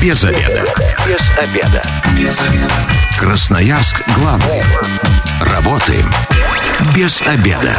[0.00, 0.64] Без обеда.
[1.08, 1.82] Без обеда.
[2.16, 2.74] Без обеда.
[3.18, 4.62] Красноярск главный.
[5.40, 6.06] Работаем
[6.94, 7.74] без обеда.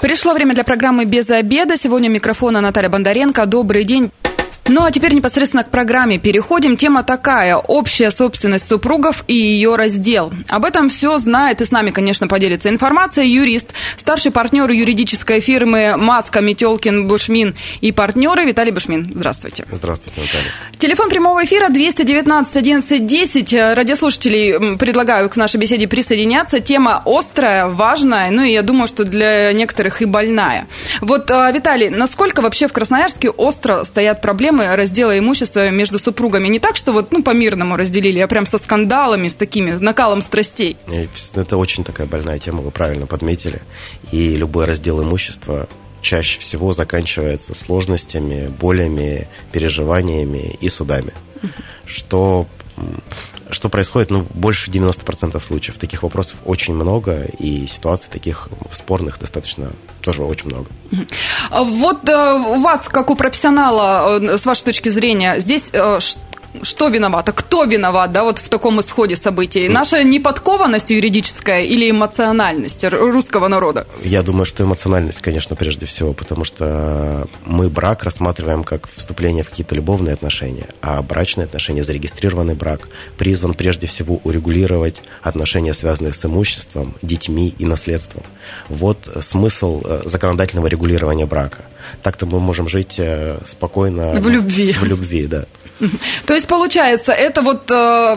[0.00, 1.76] Пришло время для программы «Без обеда».
[1.76, 3.44] Сегодня у микрофона Наталья Бондаренко.
[3.44, 4.10] Добрый день.
[4.70, 6.76] Ну а теперь непосредственно к программе переходим.
[6.76, 10.32] Тема такая– общая собственность супругов и ее раздел.
[10.48, 15.96] Об этом все знает и с нами, конечно, поделится информация юрист, старший партнер юридической фирмы
[15.96, 19.10] Маска, Метелкин, Бушмин и партнеры Виталий Бушмин.
[19.12, 19.64] Здравствуйте.
[19.72, 20.50] Здравствуйте, Наталья.
[20.78, 23.52] Телефон прямого эфира 219 11 10.
[23.74, 26.60] Радиослушателей предлагаю к нашей беседе присоединяться.
[26.60, 30.68] Тема острая, важная, ну и я думаю, что для некоторых и больная.
[31.00, 36.48] Вот, а, Виталий, насколько вообще в Красноярске остро стоят проблемы проблемы раздела имущества между супругами.
[36.48, 40.76] Не так, что вот, ну, по-мирному разделили, а прям со скандалами, с такими, накалом страстей.
[41.34, 43.62] Это очень такая больная тема, вы правильно подметили.
[44.12, 45.68] И любой раздел имущества
[46.02, 51.12] чаще всего заканчивается сложностями, болями, переживаниями и судами.
[51.86, 52.46] Что
[53.54, 55.78] что происходит, ну, больше 90% случаев.
[55.78, 59.70] Таких вопросов очень много, и ситуаций таких спорных достаточно
[60.02, 60.66] тоже очень много.
[61.50, 65.98] Вот э, у вас, как у профессионала, э, с вашей точки зрения, здесь э,
[66.62, 69.68] что виновато, кто виноват, да, вот в таком исходе событий?
[69.68, 73.86] Наша неподкованность юридическая или эмоциональность русского народа?
[74.02, 79.50] Я думаю, что эмоциональность, конечно, прежде всего, потому что мы брак рассматриваем как вступление в
[79.50, 86.24] какие-то любовные отношения, а брачные отношения, зарегистрированный брак призван прежде всего урегулировать отношения, связанные с
[86.24, 88.22] имуществом, детьми и наследством.
[88.68, 91.64] Вот смысл э, законодательного регулирования брака.
[92.02, 94.12] Так-то мы можем жить э, спокойно.
[94.12, 94.72] В любви.
[94.72, 95.44] В любви, да.
[96.26, 98.16] То есть, получается, это вот э,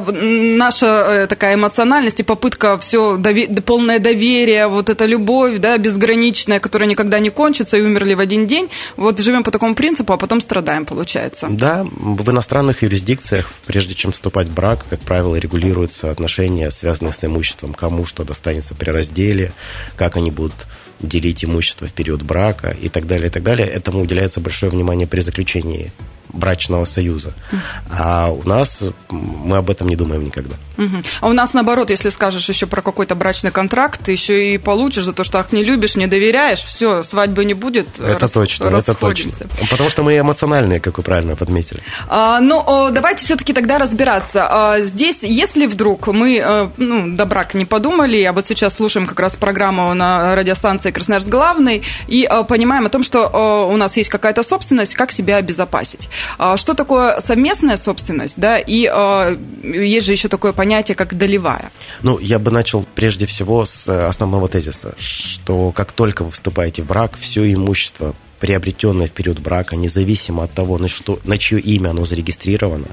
[0.58, 3.19] наша э, такая эмоциональность и попытка все,
[3.66, 8.47] полное доверие, вот эта любовь, да, безграничная, которая никогда не кончится, и умерли в один
[8.47, 8.69] день.
[8.97, 11.47] Вот живем по такому принципу, а потом страдаем, получается.
[11.50, 17.23] Да, в иностранных юрисдикциях, прежде чем вступать в брак, как правило, регулируются отношения, связанные с
[17.23, 19.53] имуществом, кому что достанется при разделе,
[19.96, 20.53] как они будут
[21.00, 23.68] делить имущество в период брака и так далее, и так далее.
[23.68, 25.91] Этому уделяется большое внимание при заключении
[26.33, 27.33] брачного союза.
[27.89, 30.55] А у нас мы об этом не думаем никогда.
[31.21, 35.05] А у нас наоборот, если скажешь еще про какой-то брачный контракт, ты еще и получишь
[35.05, 37.88] за то, что ах, не любишь, не доверяешь, все, свадьбы не будет.
[37.99, 38.31] Это рас...
[38.31, 39.31] точно, это точно.
[39.69, 41.81] Потому что мы эмоциональные, как вы правильно подметили.
[42.07, 44.47] А, ну, давайте все-таки тогда разбираться.
[44.49, 49.07] А, здесь, если вдруг мы э, ну, до брака не подумали, а вот сейчас слушаем
[49.07, 53.77] как раз программу на радиостанции Красноярск главный и э, понимаем о том, что э, у
[53.77, 56.09] нас есть какая-то собственность, как себя обезопасить.
[56.38, 61.72] А что такое совместная собственность, да, и э, есть же еще такое понятие, как долевая?
[62.01, 66.88] Ну, я бы начал прежде всего с основного тезиса, что как только вы вступаете в
[66.88, 71.91] брак, все имущество приобретенное в период брака, независимо от того, на, что, на чье имя
[71.91, 72.87] оно зарегистрировано,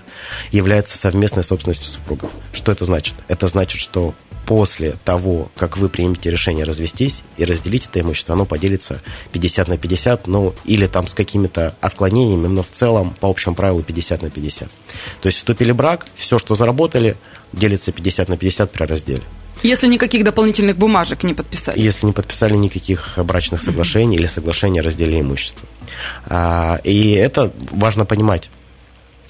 [0.52, 2.30] является совместной собственностью супругов.
[2.52, 3.16] Что это значит?
[3.26, 4.14] Это значит, что
[4.46, 9.02] после того, как вы примете решение развестись и разделить это имущество, оно поделится
[9.32, 13.82] 50 на 50, ну, или там с какими-то отклонениями, но в целом по общему правилу
[13.82, 14.68] 50 на 50.
[15.20, 17.16] То есть вступили в брак, все, что заработали,
[17.52, 19.22] делится 50 на 50 при разделе.
[19.62, 21.80] Если никаких дополнительных бумажек не подписали.
[21.80, 25.68] Если не подписали никаких брачных соглашений или соглашения о разделе имущества.
[26.26, 28.50] А, и это важно понимать.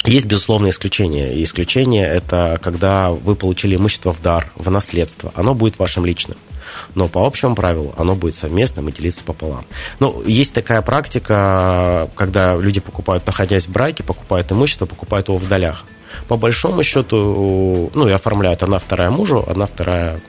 [0.04, 1.34] Есть, безусловно, исключения.
[1.34, 5.30] И исключение– это когда вы получили имущество в дар, в наследство.
[5.34, 6.38] Оно будет вашим личным.
[6.94, 9.66] Но по общему правилу оно будет совместным и делиться пополам.
[9.98, 15.48] Ну, есть такая практика, когда люди покупают, находясь в браке, покупают имущество, покупают его в
[15.48, 15.84] долях.
[16.28, 20.20] По большому счету, ну, и оформляют одна вторая мужу, одна вторая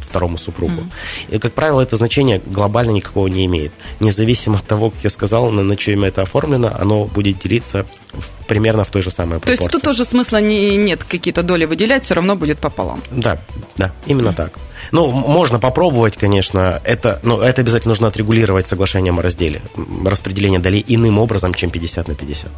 [0.00, 0.82] второму супругу.
[0.82, 1.36] Mm-hmm.
[1.36, 3.72] И, как правило, это значение глобально никакого не имеет.
[4.00, 7.86] Независимо от того, как я сказал, на, на чье имя это оформлено, оно будет делиться
[8.12, 9.56] в, примерно в той же самой пропорции.
[9.56, 13.02] То есть тут тоже смысла не, нет какие-то доли выделять, все равно будет пополам.
[13.10, 13.38] Да,
[13.76, 14.34] да, именно mm-hmm.
[14.34, 14.58] так.
[14.94, 19.60] Ну, можно попробовать, конечно, это, но это обязательно нужно отрегулировать соглашением о разделе.
[20.06, 22.50] Распределение долей иным образом, чем 50 на 50.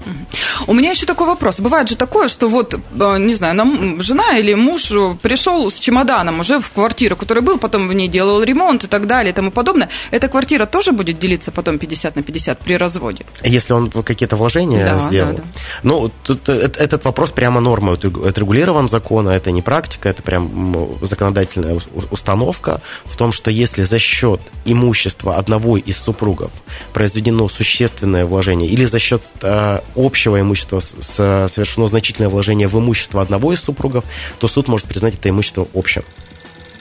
[0.67, 1.61] У меня еще такой вопрос.
[1.61, 4.93] Бывает же такое, что вот, э, не знаю, нам жена или муж
[5.23, 9.06] пришел с чемоданом уже в квартиру, который был, потом в ней делал ремонт и так
[9.06, 9.89] далее и тому подобное.
[10.11, 13.25] Эта квартира тоже будет делиться потом 50 на 50 при разводе?
[13.44, 15.32] Если он какие-то вложения да, сделал.
[15.32, 15.44] Да, да.
[15.82, 21.79] Ну, тут, э, этот вопрос прямо нормой отрегулирован закона, это не практика, это прям законодательная
[22.26, 26.50] установка в том, что если за счет имущества одного из супругов
[26.93, 32.76] произведено существенное вложение или за счет э, общего имущества с, с, совершено значительное вложение в
[32.78, 34.05] имущество одного из супругов,
[34.40, 36.02] то суд может признать это имущество общим.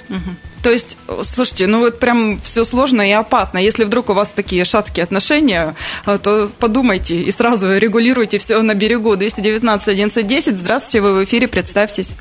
[0.10, 0.36] Угу.
[0.64, 3.60] То есть, слушайте, ну вот прям все сложно и опасно.
[3.60, 5.76] Если вдруг у вас такие шаткие отношения,
[6.08, 9.16] э, то подумайте и сразу регулируйте все на берегу.
[9.16, 10.58] 219 11 10.
[10.58, 12.16] Здравствуйте, вы в эфире, представьтесь.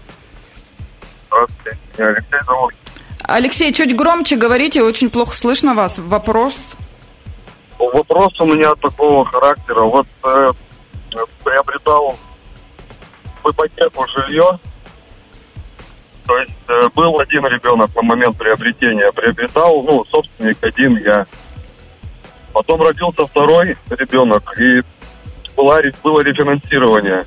[1.28, 2.74] Здравствуйте, меня Алексей зовут.
[3.26, 5.94] Алексей, чуть громче говорите, очень плохо слышно вас.
[5.96, 6.54] Вопрос?
[7.78, 9.80] Вопрос у меня такого характера.
[9.80, 10.52] Вот э,
[11.42, 12.18] приобретал
[13.42, 14.58] в ипотеку жилье,
[16.26, 21.26] то есть э, был один ребенок на момент приобретения, приобретал, ну, собственник один я.
[22.52, 24.82] Потом родился второй ребенок, и
[25.56, 27.26] была, было рефинансирование.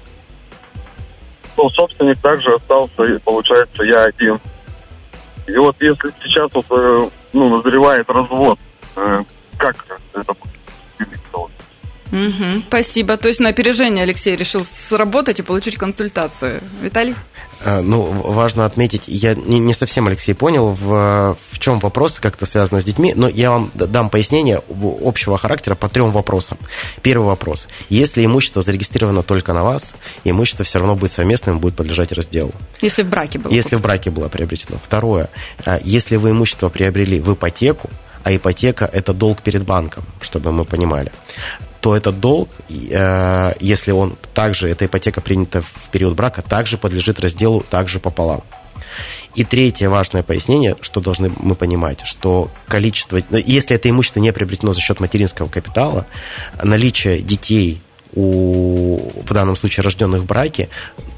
[1.58, 4.40] Ну, собственник также остался, и получается, я один.
[5.48, 8.60] И вот если сейчас вот, э, ну, назревает развод,
[8.96, 9.24] э,
[9.58, 10.58] как это будет?
[12.12, 13.18] Угу, спасибо.
[13.18, 16.62] То есть на опережение Алексей решил сработать и получить консультацию.
[16.82, 17.16] Виталий?
[17.66, 22.36] А, ну, важно отметить, я не, не совсем, Алексей, понял, в, в чем вопрос, как
[22.36, 24.62] это связано с детьми, но я вам дам пояснение
[25.04, 26.58] общего характера по трем вопросам.
[27.02, 27.68] Первый вопрос.
[27.90, 32.52] Если имущество зарегистрировано только на вас, имущество все равно будет совместным, будет подлежать разделу.
[32.82, 33.52] Если в браке было.
[33.52, 34.78] Если в браке было приобретено.
[34.82, 35.30] Второе.
[35.66, 37.90] А, если вы имущество приобрели в ипотеку,
[38.24, 41.12] а ипотека– это долг перед банком, чтобы мы понимали
[41.88, 47.22] то этот долг, э, если он также, эта ипотека принята в период брака, также подлежит
[47.22, 48.44] разделу также пополам.
[49.36, 54.74] И третье важное пояснение, что должны мы понимать, что количество, если это имущество не приобретено
[54.74, 56.06] за счет материнского капитала,
[56.62, 57.80] наличие детей
[58.14, 60.68] у, в данном случае, рожденных в браке,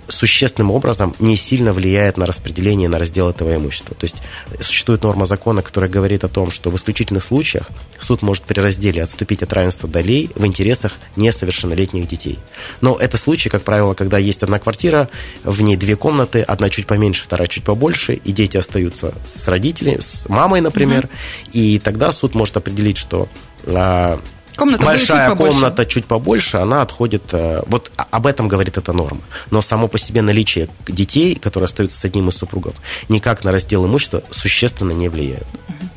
[0.10, 3.96] существенным образом не сильно влияет на распределение, на раздел этого имущества.
[3.96, 4.18] То есть
[4.60, 7.70] существует норма закона, которая говорит о том, что в исключительных случаях
[8.00, 12.40] суд может при разделе отступить от равенства долей в интересах несовершеннолетних детей.
[12.82, 15.10] Но это случай, как правило, когда есть одна квартира,
[15.44, 20.00] в ней две комнаты, одна чуть поменьше, вторая чуть побольше, и дети остаются с родителями,
[20.00, 21.52] с мамой, например, mm-hmm.
[21.54, 23.28] и тогда суд может определить, что
[23.68, 24.20] а,
[24.60, 27.24] Комната большая чуть комната чуть побольше, она отходит...
[27.32, 29.22] Э, вот об этом говорит эта норма.
[29.52, 32.74] Но само по себе наличие детей, которые остаются с одним из супругов,
[33.08, 35.48] никак на раздел имущества существенно не влияет.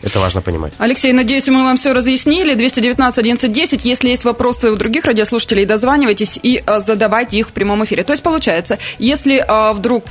[0.00, 0.73] Это важно понимать.
[0.79, 2.55] Алексей, надеюсь, мы вам все разъяснили.
[2.55, 3.85] 219 11 10.
[3.85, 8.05] Если есть вопросы у других радиослушателей, дозванивайтесь и э, задавайте их в прямом эфире.
[8.05, 10.05] То есть, получается, если э, вдруг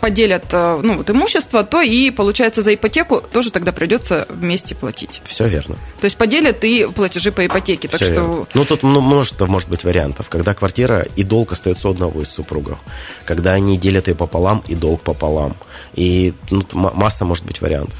[0.00, 5.22] поделят ну, вот, имущество, то и, получается, за ипотеку тоже тогда придется вместе платить.
[5.24, 5.76] Все верно.
[6.00, 7.86] То есть поделят и платежи по ипотеке ипотеки.
[7.86, 8.20] Так Все что...
[8.20, 8.46] Верно.
[8.54, 10.28] Ну, тут множество может быть вариантов.
[10.28, 12.78] Когда квартира и долг остается у одного из супругов.
[13.24, 15.56] Когда они делят ее пополам и долг пополам.
[15.94, 17.96] И ну, масса может быть вариантов.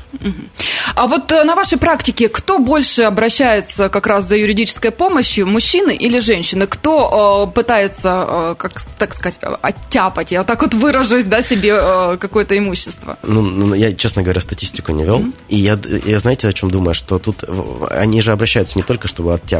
[0.95, 5.95] А вот э, на вашей практике кто больше обращается как раз за юридической помощью, мужчины
[5.95, 6.67] или женщины?
[6.67, 12.17] Кто э, пытается, э, как так сказать, оттяпать, я так вот выражусь, да, себе э,
[12.19, 13.19] какое-то имущество?
[13.23, 15.21] Ну, ну, я, честно говоря, статистику не вел.
[15.21, 15.35] Mm-hmm.
[15.49, 16.95] И я, я, знаете, о чем думаю?
[16.95, 17.45] Что тут
[17.91, 19.58] они же обращаются не только, чтобы оттяпать.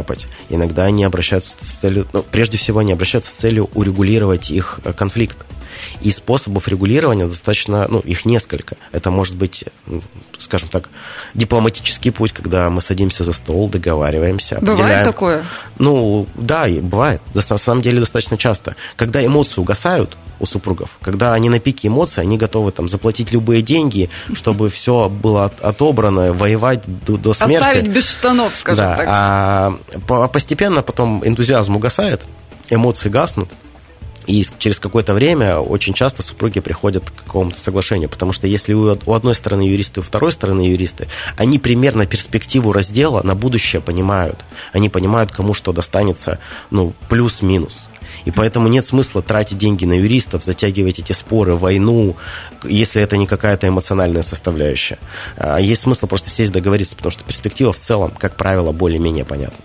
[0.49, 4.93] Иногда они обращаются с целью, ну, прежде всего, они обращаются с целью урегулировать их э,
[4.93, 5.37] конфликт.
[6.01, 8.77] И способов регулирования достаточно, ну, их несколько.
[8.91, 9.65] Это может быть,
[10.39, 10.89] скажем так,
[11.33, 14.59] дипломатический путь, когда мы садимся за стол, договариваемся.
[14.61, 15.43] Бывает такое?
[15.77, 17.21] Ну, да, бывает.
[17.33, 18.75] На самом деле достаточно часто.
[18.95, 20.91] Когда эмоции угасают, у супругов.
[21.01, 26.33] Когда они на пике эмоций, они готовы там заплатить любые деньги, чтобы все было отобрано,
[26.33, 27.55] воевать до, до смерти.
[27.55, 29.07] Оставить без штанов, скажем да, так.
[29.09, 32.21] А постепенно потом энтузиазм угасает,
[32.69, 33.49] эмоции гаснут,
[34.29, 39.11] и через какое-то время очень часто супруги приходят к какому-то соглашению, потому что если у
[39.11, 44.37] одной стороны юристы, у второй стороны юристы, они примерно перспективу раздела на будущее понимают.
[44.71, 46.37] Они понимают, кому что достанется,
[46.69, 47.88] ну, плюс-минус.
[48.29, 52.15] И поэтому нет смысла тратить деньги на юристов, затягивать эти споры, войну,
[52.63, 54.99] если это не какая-то эмоциональная составляющая.
[55.35, 59.57] А есть смысл просто сесть договориться, потому что перспектива в целом, как правило, более-менее понятна.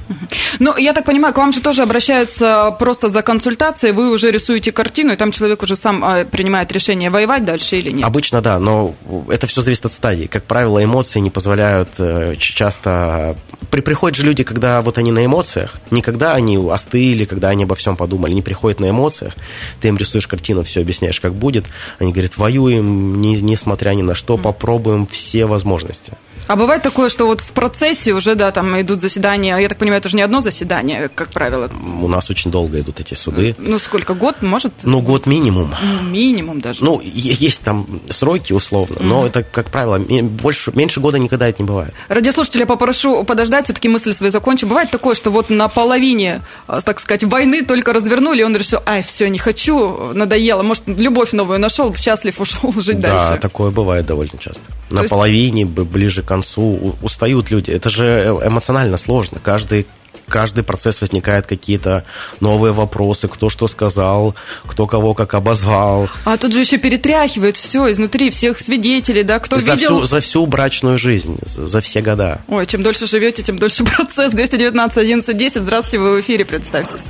[0.61, 4.73] Ну, я так понимаю, к вам же тоже обращаются просто за консультацией, вы уже рисуете
[4.73, 8.07] картину, и там человек уже сам а, принимает решение, воевать дальше или нет?
[8.07, 8.95] Обычно да, но
[9.29, 10.25] это все зависит от стадии.
[10.25, 13.37] Как правило, эмоции не позволяют э, часто...
[13.71, 17.65] При, приходят же люди, когда вот они на эмоциях, не когда они остыли, когда они
[17.65, 19.35] обо всем подумали, не приходят на эмоциях,
[19.81, 21.67] ты им рисуешь картину, все объясняешь, как будет,
[21.99, 26.13] они говорят, воюем, не, несмотря ни на что, попробуем все возможности.
[26.47, 30.01] А бывает такое, что вот в процессе уже, да, там идут заседания, я так понимаю,
[30.01, 31.71] это же не одно заседание, как правило.
[32.03, 33.55] У нас очень долго идут эти суды.
[33.57, 34.73] Ну, сколько, год, может?
[34.83, 35.75] Ну, год минимум.
[35.83, 36.85] Ну, минимум даже.
[36.85, 39.07] Ну, есть там сроки условно, mm-hmm.
[39.07, 41.95] но это, как правило, больше, меньше года никогда это не бывает.
[42.09, 44.67] Радиослушателя попрошу подождать, все-таки мысль свою закончу.
[44.67, 48.57] Бывает такое, что вот на половине, а, так сказать, войны только развернулся вернули, и он
[48.57, 53.33] решил, ай, все, не хочу, надоело, может, любовь новую нашел, счастлив ушел жить да, дальше.
[53.35, 54.63] Да, такое бывает довольно часто.
[54.89, 57.71] То На есть- половине, ближе к концу устают люди.
[57.71, 59.39] Это же э- эмоционально сложно.
[59.43, 59.87] Каждый
[60.29, 62.05] каждый процесс возникают какие-то
[62.41, 64.35] новые вопросы, кто что сказал,
[64.67, 66.09] кто кого как обозвал.
[66.25, 69.97] А тут же еще перетряхивает все изнутри, всех свидетелей, да, кто за, видел...
[69.97, 72.41] всю, за всю брачную жизнь, за за все года.
[72.49, 74.33] Ой, чем дольше живете, тем дольше процесс.
[74.33, 75.63] 219 11 10.
[75.63, 77.03] Здравствуйте, вы в эфире, представьтесь.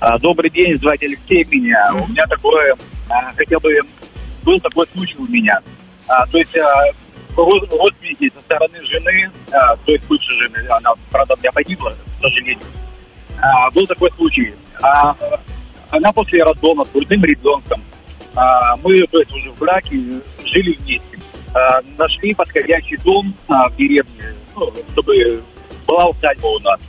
[0.00, 1.90] А, Добрый день, звать Алексей меня.
[1.92, 2.74] У меня такое,
[3.10, 3.70] а, хотел бы,
[4.42, 5.60] был такой случай у меня.
[6.08, 6.56] А, То есть
[7.36, 12.64] род- родственники со стороны жены, то есть бывшей жены, она, правда, меня погибла, к сожалению.
[13.74, 14.54] Был такой случай.
[15.90, 17.82] Она после роддома с грудным ребенком,
[18.82, 19.96] мы есть, уже в браке
[20.44, 21.18] жили вместе.
[21.98, 25.42] Нашли подходящий дом в деревне, ну, чтобы
[25.86, 26.80] была усадьба у нас.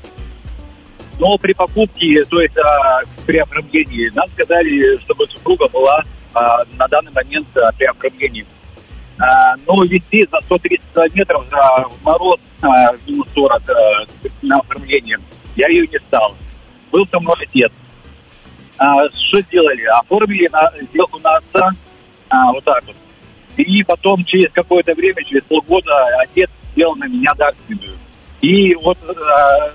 [1.21, 6.01] Но при покупке, то есть а, при оформлении, нам сказали, чтобы супруга была
[6.33, 8.43] а, на данный момент а, при оформлении.
[9.19, 13.73] А, но везти за 130 километров за мороз а, минус 40 а,
[14.41, 15.19] на оформление
[15.55, 16.35] я ее не стал.
[16.91, 17.71] Был со мной отец.
[18.79, 19.83] А, что сделали?
[19.99, 21.69] Оформили на, сделку на отца,
[22.29, 22.95] а, вот так вот.
[23.57, 27.95] И потом через какое-то время, через полгода, отец сделал на меня дарственную.
[28.41, 29.71] И вот а,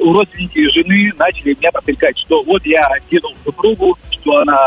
[0.00, 4.58] родственники жены начали меня попрекать, что вот я кинул супругу, что она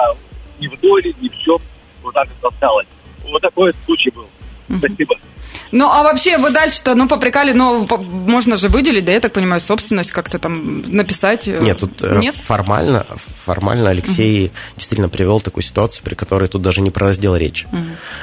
[0.59, 1.57] не в доле, не в чем,
[2.03, 2.87] вот так вот осталась.
[3.29, 4.25] Вот такой случай был.
[4.77, 5.15] Спасибо.
[5.73, 9.33] Ну, а вообще вы дальше-то, ну, попрекали, но по- можно же выделить, да, я так
[9.33, 11.45] понимаю, собственность как-то там написать.
[11.45, 12.35] э, Нет, тут э, Нет?
[12.35, 13.05] формально,
[13.43, 17.67] формально Алексей действительно привел такую ситуацию, при которой тут даже не про раздел речи.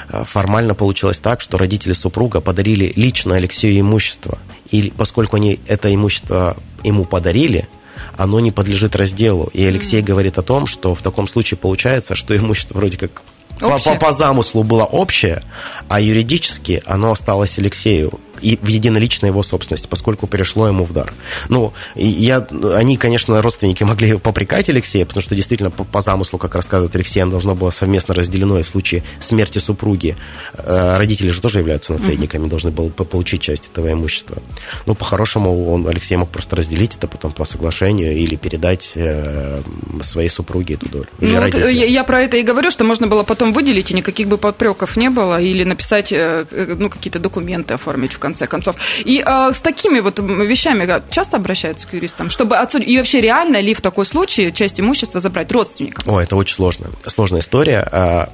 [0.09, 4.39] Э, Формально получилось так, что родители супруга подарили лично Алексею имущество.
[4.71, 7.69] И поскольку они это имущество ему подарили,
[8.17, 9.51] оно не подлежит разделу.
[9.53, 13.23] И Алексей говорит о том, что в таком случае получается, что имущество вроде как
[13.61, 15.43] по, по- по замыслу было общее,
[15.89, 21.15] а юридически оно осталось Алексею и в единоличной его собственности, поскольку перешло ему в дар.
[21.49, 26.55] Ну, я, они, конечно, родственники могли попрекать Алексея, потому что действительно по, по замыслу, как
[26.55, 30.17] рассказывает Алексей, оно должно было совместно разделено, и в случае смерти супруги
[30.53, 34.43] э, родители же тоже являются наследниками, должны были по- получить часть этого имущества.
[34.85, 39.63] Ну, по-хорошему, он, Алексей мог просто разделить это потом по соглашению или передать э,
[40.03, 41.07] своей супруге эту долю.
[41.21, 41.71] Ну, вот, родителям.
[41.71, 44.97] я, я про это и говорю, что можно было потом выделить, и никаких бы попреков
[44.97, 48.77] не было, или написать, э, э, ну, какие-то документы оформить в конце концов.
[49.05, 53.61] И э, с такими вот вещами часто обращаются к юристам, чтобы отсудить, и вообще реально
[53.61, 56.05] ли в такой случае часть имущества забрать родственникам?
[56.13, 56.91] О, это очень сложно.
[57.07, 57.87] Сложная история.
[57.91, 58.31] А,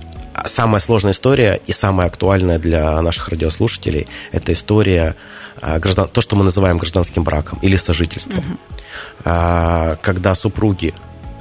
[0.46, 5.14] Самая сложная история и самая актуальная для наших радиослушателей– это история
[5.60, 8.58] а, граждан, то, что мы называем гражданским браком или сожительством.
[9.24, 10.94] А, Когда супруги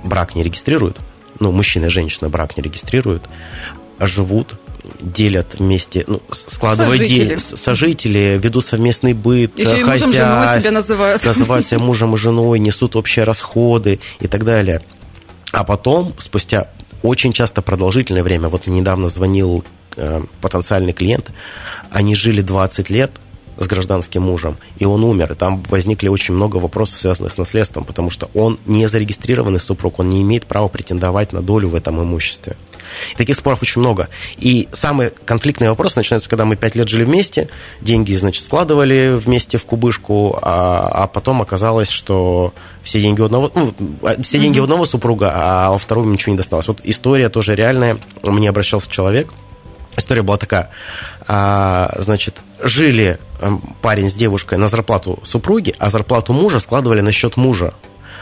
[0.03, 0.97] брак не регистрируют,
[1.39, 3.23] ну, мужчина и женщина брак не регистрируют,
[3.99, 4.55] живут,
[5.01, 7.35] делят вместе, ну, складывают Сожители.
[7.35, 11.25] с- сожители, ведут совместный быт, Еще и мужем, женой хозяйство, себя называют.
[11.25, 14.81] называют себя мужем и женой, несут общие расходы и так далее.
[15.51, 16.67] А потом, спустя
[17.01, 19.63] очень часто продолжительное время, вот мне недавно звонил
[19.95, 21.31] э, потенциальный клиент,
[21.91, 23.11] они жили 20 лет
[23.57, 25.33] с гражданским мужем, и он умер.
[25.33, 29.99] И там возникли очень много вопросов, связанных с наследством, потому что он не зарегистрированный супруг,
[29.99, 32.55] он не имеет права претендовать на долю в этом имуществе.
[33.13, 34.09] И таких споров очень много.
[34.37, 37.49] И самый конфликтный вопрос начинается, когда мы пять лет жили вместе,
[37.81, 42.53] деньги, значит, складывали вместе в кубышку, а, а потом оказалось, что
[42.83, 46.31] все деньги у одного, ну, а, все деньги у одного супруга, а во второго ничего
[46.31, 46.67] не досталось.
[46.67, 47.97] Вот история тоже реальная.
[48.23, 49.29] Мне обращался человек,
[49.99, 50.69] История была такая.
[51.27, 57.11] А, значит, жили эм, парень с девушкой на зарплату супруги, а зарплату мужа складывали на
[57.11, 57.73] счет мужа.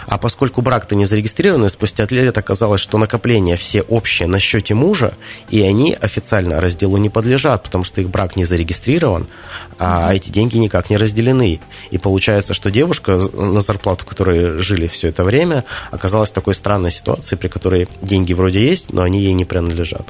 [0.08, 5.14] А поскольку брак-то не зарегистрированный, спустя лет оказалось, что накопления все общие на счете мужа,
[5.50, 9.28] и они официально разделу не подлежат, потому что их брак не зарегистрирован,
[9.78, 11.60] а эти деньги никак не разделены.
[11.92, 16.92] И получается, что девушка на зарплату, которой жили все это время, оказалась в такой странной
[16.92, 20.08] ситуации, при которой деньги вроде есть, но они ей не принадлежат.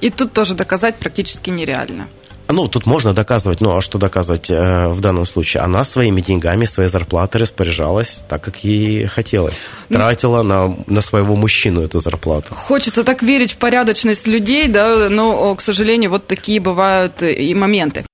[0.00, 2.08] И тут тоже доказать практически нереально.
[2.48, 5.62] Ну, тут можно доказывать, ну, а что доказывать э, в данном случае?
[5.62, 9.54] Она своими деньгами, своей зарплатой распоряжалась так, как ей хотелось.
[9.88, 12.54] Тратила на, на своего мужчину эту зарплату.
[12.54, 18.04] Хочется так верить в порядочность людей, да, но, к сожалению, вот такие бывают и моменты.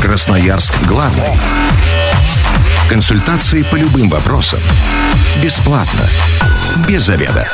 [0.00, 1.24] Красноярск главный.
[2.88, 4.60] Консультации по любым вопросам.
[5.42, 6.08] Бесплатно.
[6.88, 7.46] Без заведа.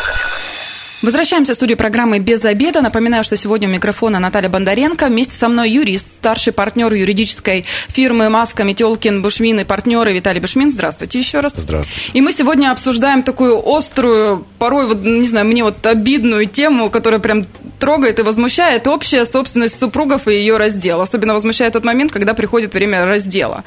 [1.04, 2.80] Возвращаемся в студию программы «Без обеда».
[2.80, 5.08] Напоминаю, что сегодня у микрофона Наталья Бондаренко.
[5.08, 10.72] Вместе со мной юрист, старший партнер юридической фирмы «Маска», Метелкин, Бушмин и партнеры Виталий Бушмин.
[10.72, 11.56] Здравствуйте еще раз.
[11.56, 12.10] Здравствуйте.
[12.14, 17.20] И мы сегодня обсуждаем такую острую, порой, вот, не знаю, мне вот обидную тему, которая
[17.20, 17.44] прям
[17.78, 21.02] трогает и возмущает общая собственность супругов и ее раздел.
[21.02, 23.62] Особенно возмущает тот момент, когда приходит время раздела.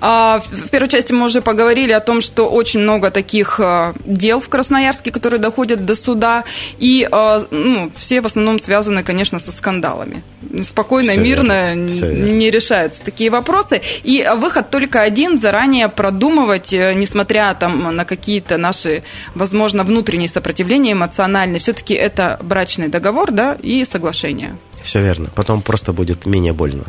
[0.00, 4.38] А, в первой части мы уже поговорили о том, что очень много таких а, дел
[4.38, 6.44] в Красноярске, которые доходят до суда.
[6.78, 10.22] И э, ну, все в основном связаны, конечно, со скандалами.
[10.62, 13.82] Спокойно, все мирно верно, не решаются такие вопросы.
[14.02, 19.02] И выход только один– заранее продумывать, э, несмотря там, на какие-то наши,
[19.34, 21.60] возможно, внутренние сопротивления эмоциональные.
[21.60, 24.56] Все-таки это брачный договор да, и соглашение.
[24.82, 25.30] Все верно.
[25.34, 26.84] Потом просто будет менее больно.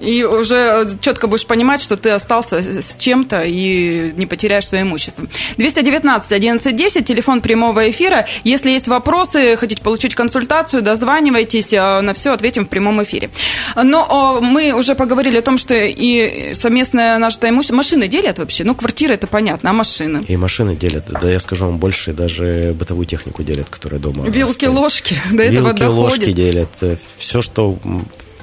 [0.00, 5.26] И уже четко будешь понимать, что ты остался с чем-то и не потеряешь свое имущество.
[5.56, 8.26] 219 1110, телефон прямого эфира.
[8.44, 13.30] Если есть вопросы, хотите получить консультацию, дозванивайтесь, э, на все ответим в прямом эфире.
[13.76, 17.76] Но мы уже поговорили о том, что и совместное наше имущество...
[17.76, 18.64] Машины делят вообще?
[18.64, 20.24] Ну, квартиры это понятно, а машины?
[20.28, 21.04] И машины делят.
[21.08, 24.70] Да, я скажу вам больше, даже бытовую технику делят, которая дома Вилки, стоит.
[24.72, 25.98] ложки до этого Вилки, доходит.
[25.98, 26.70] ложки делят.
[27.18, 27.78] Все, что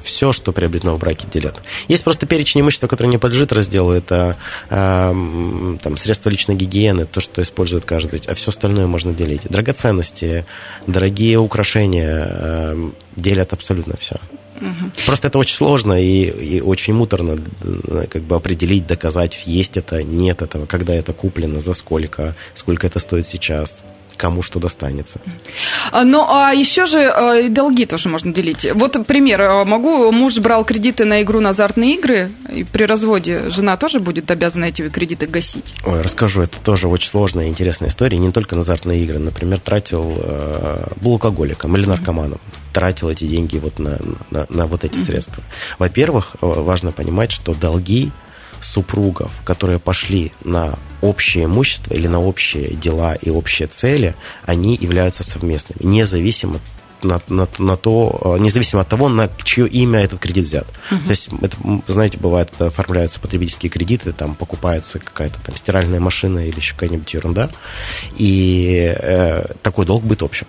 [0.08, 1.62] все, что приобретено в браке, делят.
[1.88, 3.92] Есть просто перечень имущества, который не подлежит разделу.
[3.92, 4.38] Это
[4.70, 9.42] э, там, средства личной гигиены, то, что использует каждый, а все остальное можно делить.
[9.44, 10.46] Драгоценности,
[10.88, 14.16] дорогие украшения э, делят абсолютно все.
[14.62, 14.92] Угу.
[15.06, 17.38] Просто это очень сложно и, и очень муторно
[18.10, 23.00] как бы определить, доказать, есть это, нет этого, когда это куплено, за сколько, сколько это
[23.00, 23.84] стоит сейчас
[24.17, 25.19] кому что достанется.
[25.91, 28.67] А, ну, а еще же э, долги тоже можно делить.
[28.74, 29.41] Вот пример.
[29.41, 34.00] Э, могу, муж брал кредиты на игру на азартные игры, и при разводе жена тоже
[34.00, 35.75] будет обязана эти кредиты гасить?
[35.86, 36.41] Ой, расскажу.
[36.41, 38.17] Это тоже очень сложная и интересная история.
[38.17, 39.19] Не только на азартные игры.
[39.19, 42.39] Например, тратил, э, был алкоголиком или наркоманом.
[42.74, 44.00] Тратил эти деньги вот на,
[44.31, 45.43] на, на вот эти средства.
[45.79, 48.12] Во-первых, важно понимать, что долги
[48.62, 55.24] супругов, которые пошли на общее имущество или на общие дела и общие цели, они являются
[55.24, 56.60] совместными, независимо
[57.04, 60.68] на, на, на то, э, независимо от того, на чье имя этот кредит взят.
[60.90, 61.04] Uh-huh.
[61.04, 66.56] То есть, это, знаете, бывает, оформляются потребительские кредиты, там покупается какая-то там стиральная машина или
[66.56, 67.50] еще какая-нибудь ерунда,
[68.16, 70.48] и э, такой долг будет общим.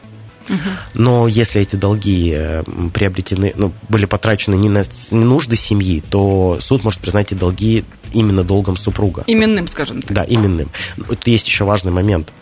[0.95, 6.85] Но если эти долги э, приобретены, ну, были потрачены не на нужды семьи, то суд
[6.85, 9.25] может признать эти долги именно долгом супруга.
[9.27, 10.13] Именным, скажем так.
[10.13, 10.71] Да, именным.
[11.25, 12.33] Есть еще важный момент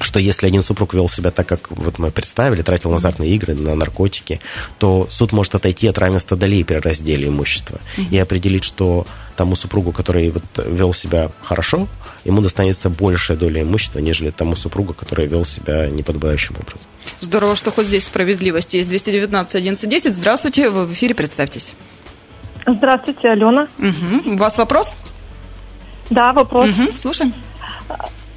[0.00, 3.54] что если один супруг вел себя так, как вот мы представили, тратил на азартные игры,
[3.54, 4.40] на наркотики,
[4.78, 8.08] то суд может отойти от равенства долей при разделе имущества mm-hmm.
[8.10, 11.88] и определить, что тому супругу, который вот вел себя хорошо,
[12.24, 16.86] ему достанется большая доля имущества, нежели тому супругу, который вел себя неподобающим образом.
[17.20, 18.88] Здорово, что хоть здесь справедливость есть.
[18.88, 21.74] 219 11 Здравствуйте, вы в эфире, представьтесь.
[22.66, 23.68] Здравствуйте, Алена.
[23.78, 24.34] Угу.
[24.34, 24.90] У вас вопрос?
[26.10, 26.70] Да, вопрос.
[26.70, 26.96] Угу.
[26.96, 27.32] Слушаем.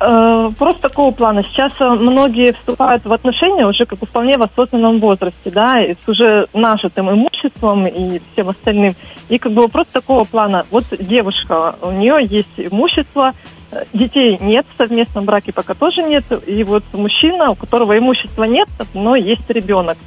[0.06, 1.44] Э, вопрос такого плана.
[1.44, 6.10] Сейчас э, многие вступают в отношения уже как бы вполне в осознанном возрасте, да, с
[6.10, 8.96] уже нажитым имуществом и всем остальным.
[9.30, 10.66] И как бы вопрос такого плана.
[10.72, 13.32] Вот девушка, у нее есть имущество,
[13.72, 18.44] э, детей нет, в совместном браке пока тоже нет, и вот мужчина, у которого имущества
[18.44, 19.98] нет, но есть ребенок.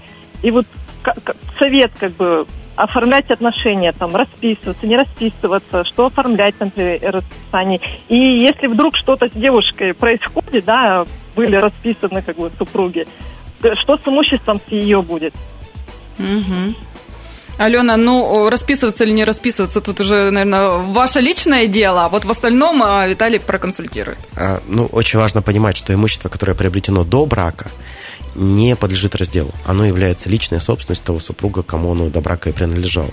[0.42, 0.66] И вот
[1.59, 7.80] совет как бы оформлять отношения, там, расписываться, не расписываться, что оформлять, например, расписание.
[8.08, 13.06] И если вдруг что-то с девушкой происходит, да, были расписаны как бы супруги,
[13.60, 15.34] что с имуществом с ее будет?
[16.18, 16.74] Угу.
[17.58, 22.30] Алена, ну, расписываться или не расписываться, тут уже, наверное, ваше личное дело, а вот в
[22.30, 24.18] остальном а, Виталий проконсультирует.
[24.36, 27.70] А, ну, очень важно понимать, что имущество, которое приобретено до брака,
[28.37, 29.53] не подлежит разделу.
[29.64, 33.11] Оно является личной собственностью того супруга, кому оно до брака и принадлежало.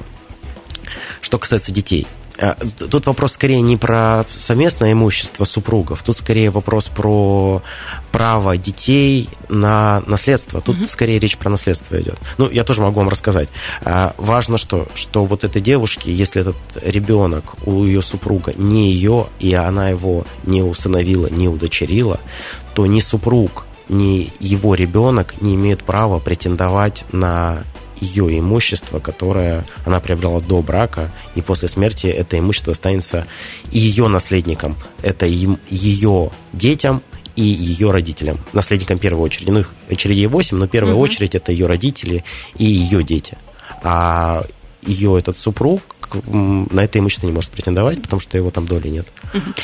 [1.22, 2.08] Что касается детей,
[2.40, 2.56] а,
[2.90, 7.62] Тут вопрос скорее не про совместное имущество супругов, тут скорее вопрос про
[8.12, 10.60] право детей на наследство.
[10.60, 10.92] Тут mm-hmm.
[10.92, 12.18] скорее речь про наследство идет.
[12.38, 13.50] Ну, я тоже могу вам рассказать.
[13.82, 19.28] А, важно, что, что вот этой девушке, если этот ребенок у ее супруга не ее,
[19.40, 22.20] и она его не усыновила, не удочерила,
[22.74, 27.64] то ни супруг, ни его ребенок не имеют права претендовать на
[28.00, 33.28] ее имущество, которое она приобрела до брака, и после смерти это имущество останется
[33.72, 34.76] ее наследникам.
[35.02, 37.02] Это ее детям
[37.36, 38.40] и ее родителям.
[38.52, 39.50] Наследникам первой очереди.
[39.50, 41.04] Ну, их очередей 8, но первая угу.
[41.04, 42.24] очередь это ее родители
[42.58, 43.38] и ее дети.
[43.84, 44.44] А
[44.86, 45.82] ее этот супруг
[46.28, 49.08] на это имущество не может претендовать, потому что его там доли нет.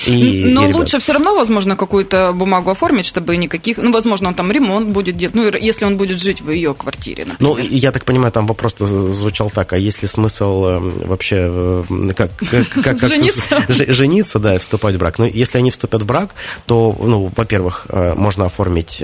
[0.08, 3.78] И, Но и лучше все равно, возможно, какую-то бумагу оформить, чтобы никаких...
[3.78, 7.26] Ну, возможно, он там ремонт будет делать, ну, если он будет жить в ее квартире,
[7.26, 7.58] например.
[7.58, 11.84] Ну, я так понимаю, там вопрос звучал так, а есть ли смысл э, вообще э,
[12.16, 13.66] как, как, как, Жениться?
[13.94, 15.20] жениться, да, и вступать в брак?
[15.20, 16.34] Ну, если они вступят в брак,
[16.66, 19.04] то, ну, во-первых, э, можно оформить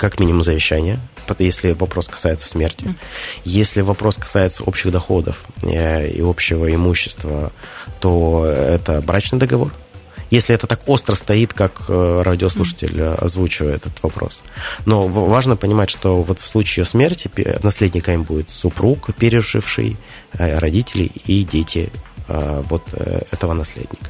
[0.00, 0.98] как минимум завещание,
[1.38, 2.94] если вопрос касается смерти.
[3.44, 7.52] Если вопрос касается общих доходов э, и общего имущества,
[8.00, 9.72] то это брачный договор.
[10.30, 14.42] Если это так остро стоит, как э, радиослушатель озвучивает этот вопрос.
[14.86, 17.30] Но важно понимать, что вот в случае смерти
[17.62, 19.98] наследниками будет супруг, переживший,
[20.32, 21.90] э, родители и дети
[22.28, 22.84] вот
[23.32, 24.08] этого наследника.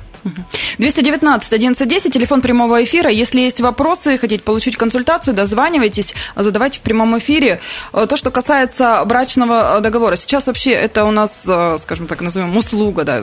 [0.78, 3.10] 219 1110, телефон прямого эфира.
[3.10, 7.60] Если есть вопросы, хотите получить консультацию, дозванивайтесь, задавайте в прямом эфире.
[7.92, 12.20] Э, То, что касается брачного э, договора, сейчас вообще это у нас, э, скажем так,
[12.20, 13.22] назовем услуга, да,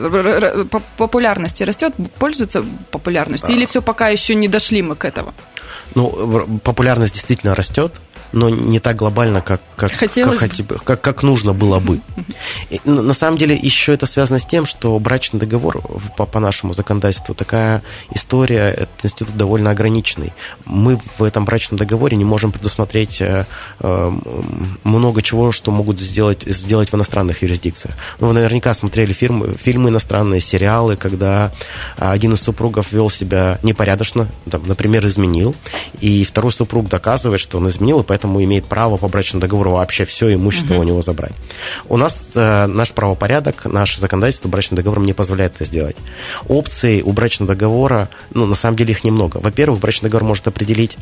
[0.96, 5.34] популярности растет, пользуется популярностью, или все пока еще не дошли мы к этому?
[5.94, 7.94] Ну, популярность действительно растет,
[8.32, 10.78] но не так глобально, как, как, Хотелось как, бы.
[10.84, 12.00] как, как нужно было бы.
[12.70, 15.80] И, ну, на самом деле еще это связано с тем, что брачный договор
[16.16, 17.82] по, по нашему законодательству такая
[18.14, 20.32] история, этот институт довольно ограниченный.
[20.64, 23.46] Мы в этом брачном договоре не можем предусмотреть э,
[23.80, 24.12] э,
[24.84, 27.94] много чего, что могут сделать, сделать в иностранных юрисдикциях.
[28.20, 31.52] Ну, вы наверняка смотрели фильмы, фильмы иностранные, сериалы, когда
[31.96, 35.54] один из супругов вел себя непорядочно, там, например, изменил,
[36.00, 40.04] и второй супруг доказывает, что он изменил, и поэтому имеет право по брачному договору вообще
[40.04, 41.32] все имущество у него забрать.
[41.88, 45.96] У нас э, наш правопорядок, наше законодательство брачным договором не позволяет это сделать.
[46.46, 49.38] Опций у брачного договора, ну, на самом деле их немного.
[49.38, 50.96] Во-первых, брачный договор может определить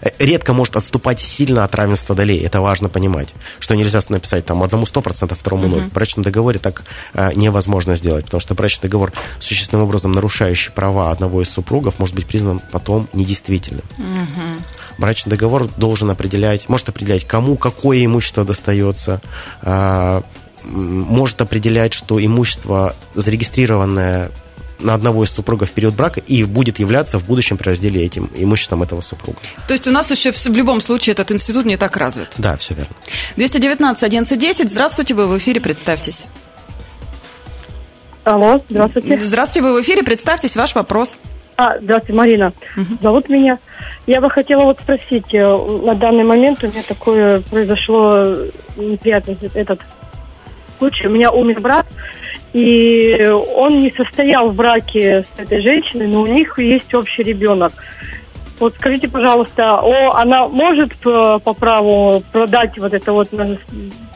[0.00, 2.38] э, редко может отступать сильно от равенства долей.
[2.38, 3.34] Это важно понимать.
[3.58, 5.82] Что нельзя написать там одному 100%, второму 0.
[5.82, 6.84] В брачном договоре так
[7.14, 12.14] э, невозможно сделать, потому что брачный договор, существенным образом нарушающий права одного из супругов, может
[12.14, 13.84] быть признан потом недействительным.
[14.98, 19.20] Брачный договор должен определять, может определять, кому какое имущество достается,
[19.62, 20.24] м,
[20.66, 24.30] может определять, что имущество зарегистрированное
[24.78, 28.28] на одного из супругов в период брака и будет являться в будущем при разделе этим
[28.34, 29.38] имуществом этого супруга.
[29.66, 32.28] То есть у нас еще в любом случае этот институт не так развит.
[32.38, 32.94] Да, все верно.
[33.36, 36.20] 219 1110, здравствуйте, вы в эфире, представьтесь.
[38.24, 39.20] Алло, здравствуйте.
[39.20, 41.10] Здравствуйте, вы в эфире, представьтесь, ваш вопрос.
[41.56, 42.52] А, здравствуйте, Марина.
[43.00, 43.58] Зовут меня.
[44.06, 48.36] Я бы хотела вот спросить, э, на данный момент у меня такое произошло
[48.76, 49.80] неприятный этот
[50.78, 51.06] случай.
[51.06, 51.86] У меня умер брат,
[52.52, 53.22] и
[53.54, 57.72] он не состоял в браке с этой женщиной, но у них есть общий ребенок.
[58.58, 63.58] Вот скажите, пожалуйста, о, она может э, по праву продать вот это вот на-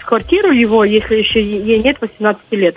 [0.05, 2.77] квартиру его, если еще ей нет 18 лет?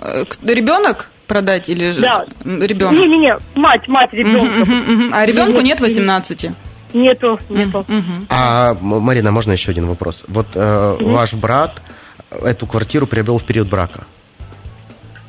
[0.00, 2.24] Э, Ребенок продать или же Да.
[2.44, 2.94] ребенок?
[2.94, 4.70] Не-не-не, мать, мать ребенка.
[5.12, 6.50] А ребенку нет 18.
[6.94, 7.84] Нету, нету.
[8.30, 10.24] А, М- Марина, можно еще один вопрос?
[10.28, 11.82] Вот э, ваш брат
[12.30, 14.04] эту квартиру приобрел в период брака.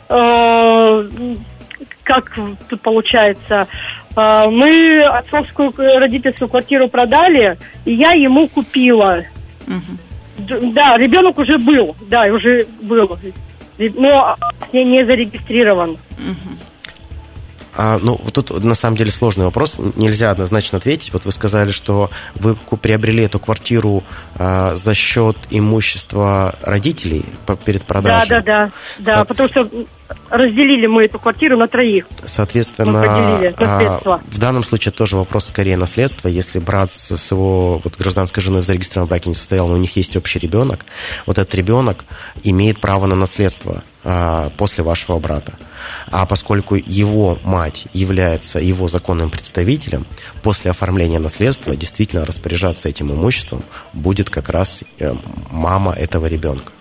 [0.09, 1.03] Э,
[2.03, 2.31] Как
[2.67, 3.67] тут получается?
[4.15, 9.23] Э, Мы отцовскую э, родительскую квартиру продали, и я ему купила.
[10.37, 13.17] Д- Да, ребенок уже был, да, уже был.
[13.77, 14.35] Но
[14.73, 15.97] не, не зарегистрирован.
[17.75, 21.13] А, ну, вот тут на самом деле сложный вопрос, нельзя однозначно ответить.
[21.13, 24.03] Вот вы сказали, что вы приобрели эту квартиру
[24.35, 28.29] а, за счет имущества родителей по- перед Да, продажей.
[28.29, 28.71] да, да.
[28.99, 29.69] Да, Со- потому что
[30.29, 32.05] разделили мы эту квартиру на троих.
[32.25, 33.03] Соответственно,
[33.57, 36.27] а, в данном случае тоже вопрос скорее наследства.
[36.27, 39.95] Если брат с его вот, гражданской женой в зарегистрированном браке не состоял, но у них
[39.95, 40.85] есть общий ребенок,
[41.25, 42.03] вот этот ребенок
[42.43, 45.53] имеет право на наследство а, после вашего брата.
[46.11, 50.05] А поскольку его мать является его законным представителем,
[50.41, 55.15] после оформления наследства действительно распоряжаться этим имуществом будет как раз э,
[55.51, 56.71] мама этого ребенка.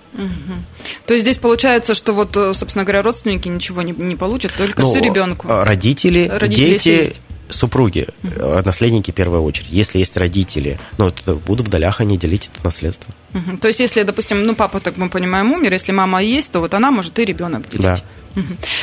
[1.06, 4.82] То есть здесь получается, что вот, э, собственно говоря, родственники ничего не, не получат, только
[4.82, 5.46] Ну, все ребенку.
[5.48, 7.20] а, Родители, Родители, дети, есть.
[7.48, 9.68] супруги, э, наследники в первую очередь.
[9.70, 13.14] Если есть родители, ну, это будут в долях они делить это наследство.
[13.32, 13.58] Мгм.
[13.58, 16.74] То есть, если, допустим, ну, папа, так мы понимаем, умер, если мама есть, то вот
[16.74, 17.82] она может и ребенок делить.
[17.82, 17.96] Да.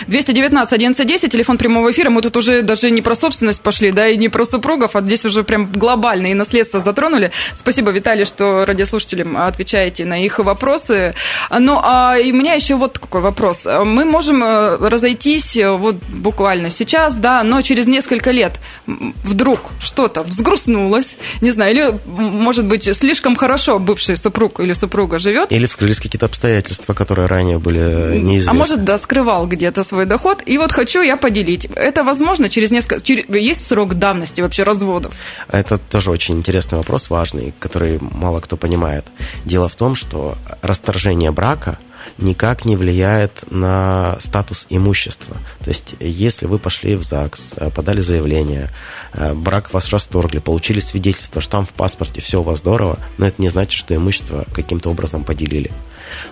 [0.08, 2.10] 219 1110, телефон прямого эфира.
[2.10, 5.26] Мы тут уже даже не про собственность пошли, да, и не про супругов, а здесь
[5.26, 7.32] уже прям глобальные наследства затронули.
[7.56, 11.14] Спасибо, Виталий, что радиослушателям отвечаете на их вопросы.
[11.58, 13.66] Ну, а и у меня еще вот какой вопрос.
[13.66, 20.24] Мы можем э, разойтись э, вот буквально сейчас, да, но через несколько лет вдруг что-то
[20.24, 25.52] взгрустнулось, не знаю, или, может быть, слишком хорошо бывший супруг или супруга живет.
[25.52, 28.52] Или вскрылись какие-то обстоятельства, которые ранее были неизвестны.
[28.52, 31.66] А может, да, скрывал где-то свой доход, и вот хочу я поделить.
[31.76, 33.02] Это возможно через несколько...
[33.02, 35.14] Через, есть срок давности вообще разводов?
[35.48, 39.06] Это тоже очень интересный вопрос, важный, который мало кто понимает.
[39.46, 41.78] Дело в том, что расторжение брака
[42.18, 45.38] никак не влияет на статус имущества.
[45.64, 48.70] То есть, если вы пошли в ЗАГС, э, подали заявление,
[49.14, 53.42] э, брак вас расторгли, получили свидетельство, штамп в паспорте, все у вас здорово, но это
[53.42, 55.72] не значит, что имущество каким-то образом поделили.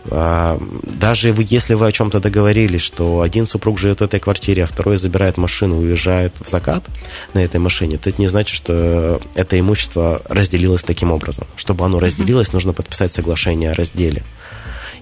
[0.09, 4.63] А, даже вы, если вы о чем-то договорились, что один супруг живет в этой квартире,
[4.63, 6.83] а второй забирает машину, уезжает в закат
[7.33, 11.47] на этой машине, то это не значит, что это имущество разделилось таким образом.
[11.55, 14.23] Чтобы оно разделилось, нужно подписать соглашение о разделе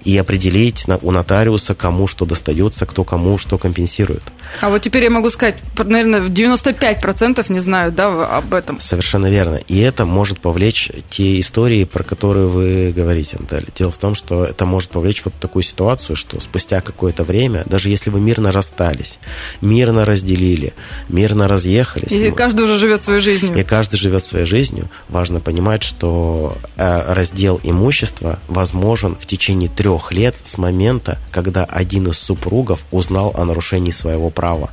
[0.03, 4.23] и определить у нотариуса, кому что достается, кто кому что компенсирует.
[4.61, 8.79] А вот теперь я могу сказать, наверное, 95% не знают да, об этом.
[8.79, 9.55] Совершенно верно.
[9.67, 13.67] И это может повлечь те истории, про которые вы говорите, Наталья.
[13.77, 17.89] Дело в том, что это может повлечь вот такую ситуацию, что спустя какое-то время, даже
[17.89, 19.19] если вы мирно расстались,
[19.61, 20.73] мирно разделили,
[21.09, 22.11] мирно разъехались...
[22.11, 23.57] И каждый уже живет своей жизнью.
[23.57, 24.89] И каждый живет своей жизнью.
[25.09, 32.07] Важно понимать, что э, раздел имущества возможен в течение трех лет с момента, когда один
[32.07, 34.69] из супругов узнал о нарушении своего права.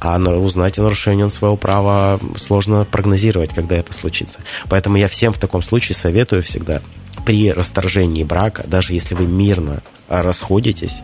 [0.00, 4.40] А узнать о нарушении своего права сложно прогнозировать, когда это случится.
[4.68, 6.82] Поэтому я всем в таком случае советую всегда
[7.24, 11.02] при расторжении брака, даже если вы мирно расходитесь,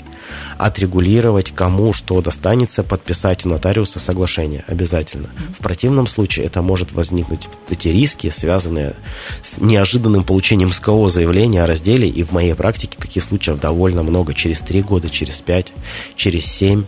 [0.59, 5.29] отрегулировать, кому что достанется, подписать у нотариуса соглашение обязательно.
[5.57, 8.95] В противном случае это может возникнуть эти риски, связанные
[9.45, 14.35] с неожиданным получением СКО заявления о разделе, и в моей практике таких случаев довольно много,
[14.35, 15.73] через 3 года, через 5,
[16.17, 16.85] через 7,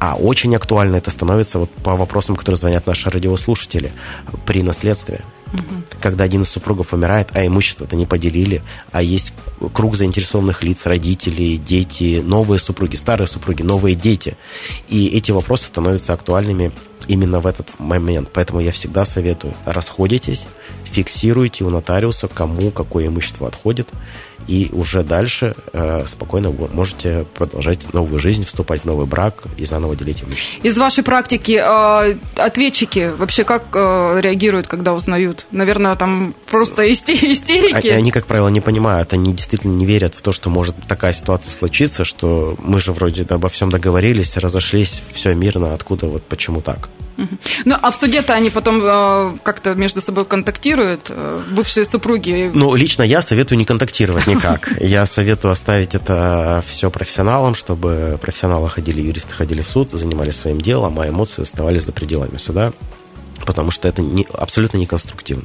[0.00, 3.92] а очень актуально это становится вот по вопросам, которые звонят наши радиослушатели
[4.46, 5.20] при наследстве.
[5.52, 5.62] Угу.
[6.00, 9.32] Когда один из супругов умирает, а имущество-то не поделили, а есть
[9.72, 14.36] круг заинтересованных лиц, родители, дети, новые супруги, старые супруги, новые дети.
[14.88, 16.70] И эти вопросы становятся актуальными
[17.08, 18.28] именно в этот момент.
[18.32, 20.44] Поэтому я всегда советую, расходитесь,
[20.84, 23.88] фиксируйте у нотариуса, кому какое имущество отходит,
[24.48, 29.94] и уже дальше э, спокойно можете продолжать новую жизнь, вступать в новый брак и заново
[29.94, 30.66] делить имущество.
[30.66, 35.46] Из вашей практики э, ответчики вообще как э, реагируют, когда узнают?
[35.50, 37.88] Наверное, там просто истерики.
[37.88, 41.52] Они, как правило, не понимают, они действительно не верят в то, что может такая ситуация
[41.52, 46.88] случиться, что мы же вроде обо всем договорились, разошлись, все мирно, откуда вот почему так?
[47.64, 52.50] Ну, а в суде-то они потом э, как-то между собой контактируют, э, бывшие супруги?
[52.54, 54.72] Ну, лично я советую не контактировать никак.
[54.80, 60.60] Я советую оставить это все профессионалам, чтобы профессионалы ходили, юристы ходили в суд, занимались своим
[60.60, 62.72] делом, а эмоции оставались за пределами суда
[63.48, 65.44] потому что это не, абсолютно неконструктивно.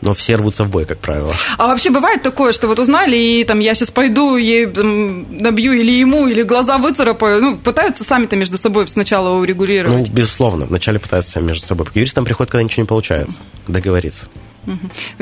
[0.00, 1.34] Но все рвутся в бой, как правило.
[1.58, 5.74] А вообще бывает такое, что вот узнали, и там я сейчас пойду, ей там, набью
[5.74, 7.42] или ему, или глаза выцарапаю.
[7.42, 10.08] Ну, пытаются сами-то между собой сначала урегулировать.
[10.08, 10.64] Ну, безусловно.
[10.64, 11.84] Вначале пытаются сами между собой.
[11.84, 13.40] К юристам приходит, когда ничего не получается.
[13.68, 14.28] Договориться.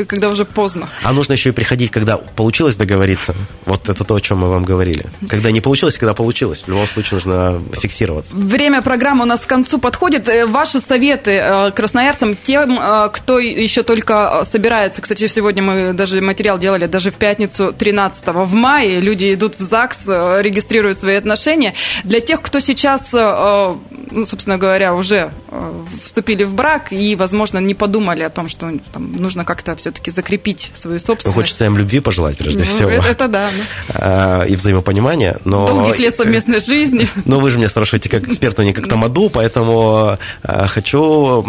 [0.06, 0.88] Когда уже поздно.
[1.02, 3.34] А нужно еще и приходить, когда получилось договориться.
[3.64, 5.06] Вот это то, о чем мы вам говорили.
[5.28, 6.62] Когда не получилось, когда получилось.
[6.66, 8.36] В любом случае нужно фиксироваться.
[8.36, 10.28] Время программы у нас к концу подходит.
[10.28, 15.02] Э, ваши советы э, красноярцам, тем, э, кто еще только собирается.
[15.02, 19.00] Кстати, сегодня мы даже материал делали, даже в пятницу 13 в мае.
[19.00, 20.06] Люди идут в ЗАГС,
[20.40, 21.74] регистрируют свои отношения.
[22.04, 25.30] Для тех, кто сейчас, ну, собственно говоря, уже
[26.04, 30.72] вступили в брак и, возможно, не подумали о том, что там, нужно как-то все-таки закрепить
[30.74, 31.36] свою собственность.
[31.36, 32.90] Хочется им любви пожелать, прежде ну, всего.
[32.90, 33.50] Это, это да.
[33.94, 35.38] А, и взаимопонимания.
[35.44, 35.66] Но...
[35.66, 37.08] Долгих лет совместной жизни.
[37.26, 41.44] Но вы же меня спрашиваете как эксперту, не как тамаду, поэтому а, хочу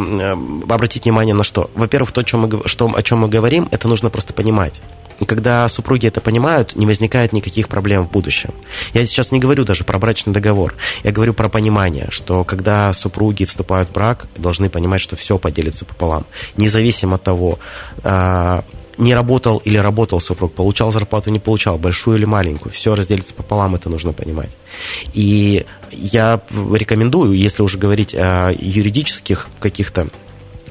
[0.70, 1.72] обратить внимание на что.
[1.74, 4.82] Во-первых, то, о чем мы говорим, это нужно просто понимать.
[5.22, 8.50] И когда супруги это понимают, не возникает никаких проблем в будущем.
[8.94, 10.74] Я сейчас не говорю даже про брачный договор.
[11.04, 15.86] Я говорю про понимание, что когда супруги вступают в брак, должны понимать, что все поделится
[15.86, 16.26] пополам.
[16.58, 17.60] Независимо от того,
[18.04, 18.64] а,
[18.98, 23.76] не работал или работал супруг, получал зарплату, не получал, большую или маленькую, все разделится пополам,
[23.76, 24.50] это нужно понимать.
[25.14, 30.08] И я рекомендую, если уже говорить о юридических каких-то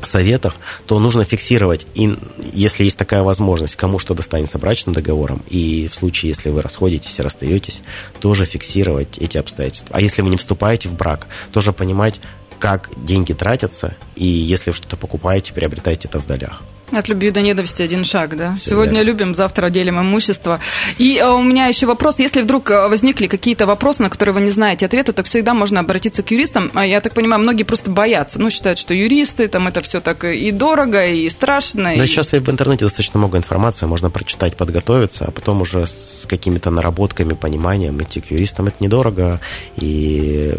[0.06, 2.16] советах, то нужно фиксировать, и
[2.52, 7.18] если есть такая возможность, кому что достанется брачным договором, и в случае, если вы расходитесь
[7.18, 7.82] и расстаетесь,
[8.20, 9.96] тоже фиксировать эти обстоятельства.
[9.96, 12.20] А если вы не вступаете в брак, тоже понимать,
[12.58, 16.62] как деньги тратятся, и если что-то покупаете, приобретайте это в долях.
[16.92, 18.56] От любви до ненависти один шаг, да?
[18.56, 19.08] Все Сегодня верно.
[19.08, 20.60] любим, завтра делим имущество.
[20.98, 24.40] И э, у меня еще вопрос, если вдруг э, возникли какие-то вопросы, на которые вы
[24.40, 26.70] не знаете ответа, то всегда можно обратиться к юристам.
[26.74, 30.24] А я так понимаю, многие просто боятся, ну, считают, что юристы, там это все так
[30.24, 31.84] и дорого, и страшно.
[31.84, 32.06] Да, и...
[32.06, 37.34] сейчас в интернете достаточно много информации, можно прочитать, подготовиться, а потом уже с какими-то наработками,
[37.34, 38.66] пониманием идти к юристам.
[38.66, 39.40] Это недорого,
[39.76, 40.54] и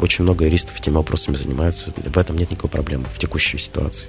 [0.00, 1.92] очень много юристов этими вопросами занимаются.
[1.96, 4.08] В этом нет никакой проблемы в текущей ситуации.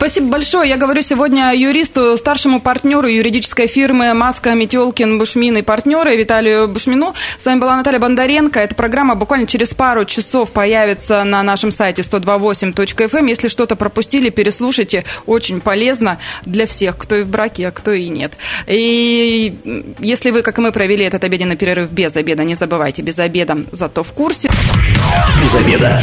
[0.00, 0.68] Спасибо большое.
[0.70, 7.14] Я говорю сегодня юристу, старшему партнеру юридической фирмы «Маска, Метелкин, Бушмин и партнеры» Виталию Бушмину.
[7.38, 8.60] С вами была Наталья Бондаренко.
[8.60, 13.18] Эта программа буквально через пару часов появится на нашем сайте 128.fm.
[13.18, 13.26] Эм.
[13.26, 15.04] Если что-то пропустили, переслушайте.
[15.26, 18.38] Очень полезно для всех, кто и в браке, а кто и нет.
[18.66, 19.58] И
[19.98, 23.58] если вы, как и мы, провели этот обеденный перерыв без обеда, не забывайте, без обеда,
[23.70, 24.48] зато в курсе.
[25.42, 26.00] Без обеда.